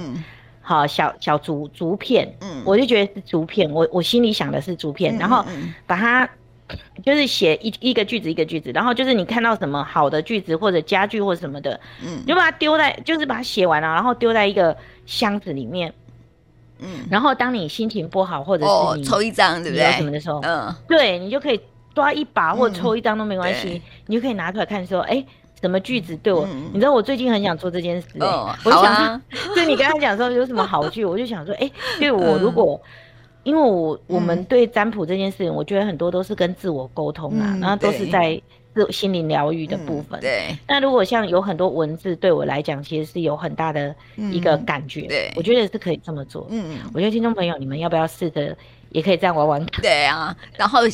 [0.61, 5.43] 好小小竹竹片，嗯，我就觉得是竹片，我我心里想的是竹片，然后
[5.85, 6.29] 把它
[7.03, 14.75] 就是写一一个句子一个句子，然后就是你看到什么好的句子或者佳句或者什么的，嗯，就把它丢在，就是把它写完了，然后丢在一个
[15.05, 15.93] 箱子里面。
[16.79, 19.91] 嗯，然后当你心情不好，或者是你抽一张，对不对？
[19.93, 21.59] 什么的时候，嗯，对你就可以
[21.93, 25.23] 抓一把，或抽一张都没关系，你就可以拿出来看，说，哎，
[25.61, 26.47] 什么句子对我？
[26.73, 29.21] 你知道我最近很想做这件事，哦，我想，
[29.55, 32.79] 就你刚刚讲说有什么好句，我就想说，哎， 对我如果，
[33.43, 38.41] 因为我我们对占卜这件事情，我觉得很多都是跟自我沟通啊，然后都是在。
[38.91, 40.57] 心灵疗愈的部分，嗯、对。
[40.67, 43.95] 那如果像有很多文字，对我来讲，其实是有很大的
[44.31, 45.01] 一个感觉。
[45.01, 46.47] 嗯、对，我觉得是可以这么做。
[46.49, 48.55] 嗯，我觉得听众朋友，你们要不要试着，
[48.89, 49.65] 也可以这样玩玩？
[49.81, 50.87] 对啊，然后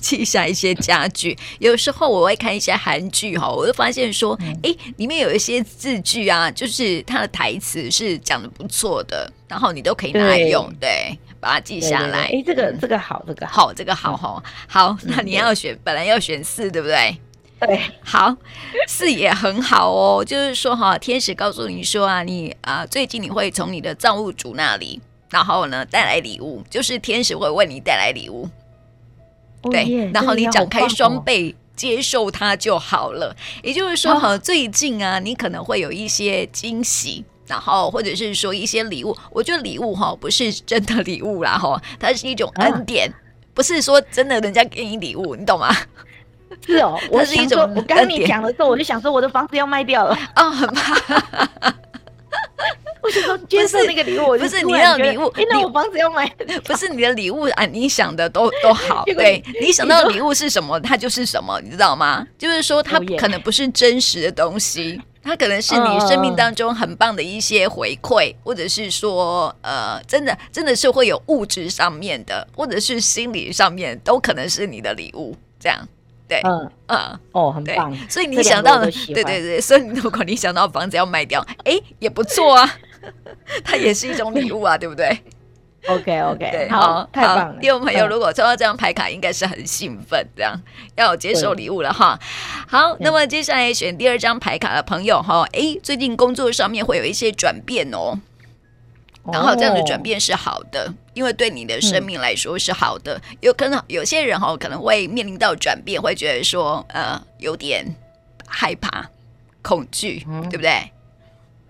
[0.00, 1.36] 记 下一些家具。
[1.58, 10.68] 有时候我会看一些韩剧哈，我就发现说，哎、嗯，里面有一些字句啊，就是它的台词是讲的不错的，然后你都可以拿来用。
[10.80, 12.24] 对，对，把它记下来。
[12.24, 14.96] 哎，这个这个好，这个好，这个好好好。
[15.04, 17.16] 那你要选，本来要选四，对不对？
[17.60, 18.34] 对，好，
[18.86, 20.24] 四也很好哦。
[20.24, 25.00] 就是说哈，天使告诉你说啊，你啊，最近你会从你的造物主那里，
[25.30, 28.48] 然后呢带来礼物，就是天使会为你带来礼物。
[29.70, 33.36] 对，哦、然后你展开双倍接受它就好了。
[33.62, 39.14] 也就是说哈，最近啊，你可能会有一些惊喜，然后或者是说一些礼物。
[39.32, 43.12] 我觉得礼物哈不是真的礼物啦哈，它是一种恩典，啊、
[43.52, 45.74] 不是说真的人家给你礼物，你懂吗？
[46.64, 47.60] 是哦， 我是一种。
[47.74, 50.16] 我刚你讲的时候，我就想说，我的房子要卖掉了。
[50.36, 50.94] 哦，很怕。
[53.02, 56.28] 我就说，接受那个礼物，不是你要礼物，哎，那我房子要买，
[56.64, 57.64] 不是你的礼物啊？
[57.64, 62.26] 你想的都都好，对，你想到的礼物是什么，它就是什么，你知道吗？
[62.36, 75.78] 就是说，它可能不是真实的东西，它可能是你生命当中很棒的一些回馈，或者是说，呃，真的真的是会有物质上面的，或者是心理上面，都可能是你的礼物，这样。
[76.26, 77.92] 对，嗯嗯，哦，很棒。
[78.08, 82.78] 所以你想到了，对对对，所以如果你想到房子要卖掉，哎，也不错啊，
[83.64, 85.18] 它也是一种礼物啊，对不对
[85.86, 87.56] ？OK OK，对，好，太棒了。
[87.60, 90.60] 听众朋友，如果抽到这张牌卡，应该是很兴奋，这样
[90.96, 92.18] 要接受礼物了哈。
[92.68, 98.18] 好，那么接下来选第二张牌卡的朋友哈，哎，最近工作上面会有一些转变哦。
[99.32, 103.20] 然后这样的转变是好的，哦、因为对你的生命来说是好的。
[103.30, 107.84] 嗯、有可能有些人哈可能会面临到转变，会觉得说呃有点
[108.46, 109.08] 害怕、
[109.62, 110.90] 恐惧，嗯、对不对？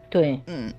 [0.08, 0.72] 对，嗯。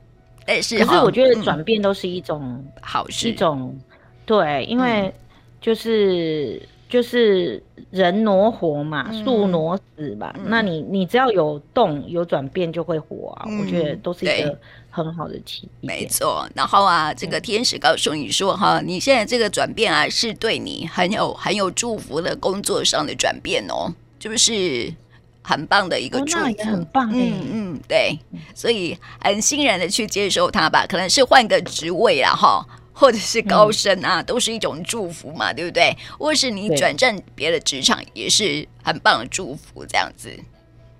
[0.45, 3.77] 但是可是我觉得转变都是一种、嗯、好事，一种
[4.25, 5.13] 对，因为
[5.59, 6.61] 就是。
[6.63, 10.29] 嗯就是人挪活嘛，树挪死嘛。
[10.37, 13.45] 嗯、那你你只要有动有转变就会活啊。
[13.47, 15.97] 嗯、我觉得都是一个很好的起点。
[15.97, 16.45] 没错。
[16.53, 24.93] 然后啊，这个天使告诉你说哈，你现在这个转变啊，是对你很有很有祝福的工作上的转变哦，就是
[25.41, 27.09] 很棒的一个祝福，哦、很棒。
[27.13, 28.17] 嗯嗯，对。
[28.53, 32.65] 所以很欣然的去接受它吧，可能是换个职位啦哈。
[32.93, 35.97] 或者是高升啊，嗯、都是一种祝福嘛，对不对？
[36.19, 40.29] 或是你转战别的职场，也是很棒的祝福，这样子。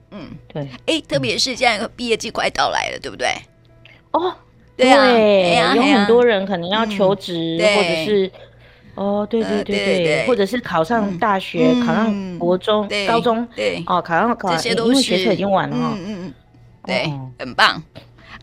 [0.10, 0.68] 嗯，对。
[0.88, 3.28] 哎，特别是现在毕业季快到来了，对不对？
[4.12, 4.34] 哦，
[4.76, 8.32] 对啊，有很多人可能要求职，嗯、或者是
[8.96, 13.84] 哦，对对对对，对对对，或者是考上大学，嗯、考上国中、对高中，对。
[13.88, 16.34] 哦，考上考上，这些都是已经完了，嗯嗯，
[16.86, 17.82] 对，哦、很棒。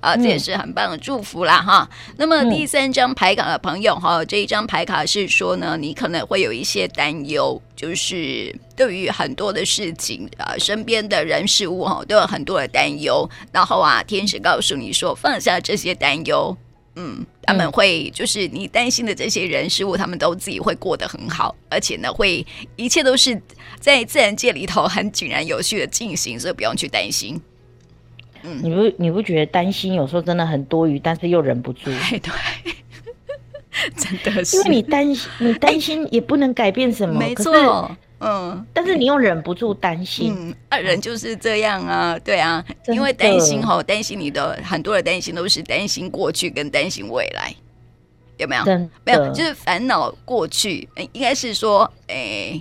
[0.00, 1.90] 啊，这也是很棒的祝福啦，哈。
[2.18, 13.28] 那么第三张牌卡的朋友哈，这一张牌卡是说呢，你可能会有一些担忧，就是对于很多的事情啊，身边的人事物哈，都有很多的担忧。
[13.50, 16.56] 然后啊，天使告诉你说，放下这些担忧，
[17.00, 22.44] 嗯，他们会就是你担心的这些人事物，他们都自己会过得很好，而且呢，会
[22.74, 23.40] 一切都是
[23.78, 27.40] 在自然界里头很井然有序的进行，所以不用去担心。
[28.42, 31.84] 嗯，你不你不觉得担心有时候真的很多余，但是又忍不住？
[31.84, 32.32] 对，对，
[33.96, 47.54] 真的是，因为你担心，你担心也不能改变什么，没错，嗯，但是你又忍不住担心，嗯，啊，人就是这样啊，对啊，因为担心吼，担心你的很多的担心都是担心过去跟担心未来，
[48.36, 48.64] 有没有？
[49.04, 52.60] 没有，就是烦恼过去，应该是说，哎。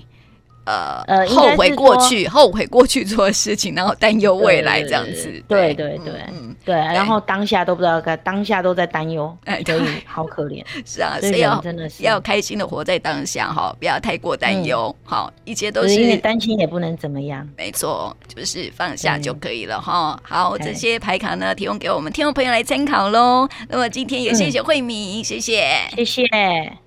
[0.68, 5.42] 呃呃，后悔过去，后悔过去做的事情，然后担忧未来这样子。
[5.48, 10.62] 对对对，嗯对，然后当下都不知道该，当下都在担忧，哎，对，好可怜。
[10.86, 17.48] 是啊，所以要真的是要开心的活在当下哈，不要太过担忧，好，一切都是因为担心也不能怎么样。
[17.56, 20.20] 没错，就是放下就可以了哈。
[20.22, 23.48] 好，这些牌卡呢，提供给我们听众朋友来参考喽。
[23.70, 25.66] 那么今天也谢谢慧敏，谢谢，
[25.96, 26.87] 谢谢。